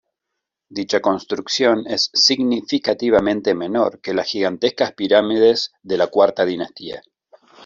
Dicha 0.67 0.99
construcción 0.99 1.85
es 1.85 2.09
significativamente 2.11 3.53
menor 3.53 4.01
que 4.01 4.15
las 4.15 4.25
gigantescas 4.29 4.93
pirámides 4.93 5.73
de 5.83 5.97
la 5.99 6.07
cuarta 6.07 6.43
dinastía. 6.43 7.03